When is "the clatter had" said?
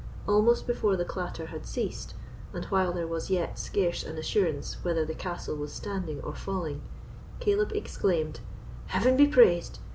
0.97-1.63